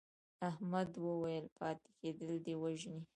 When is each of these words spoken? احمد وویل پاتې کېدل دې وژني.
احمد 0.49 0.89
وویل 1.05 1.45
پاتې 1.57 1.89
کېدل 1.99 2.29
دې 2.45 2.55
وژني. 2.61 3.01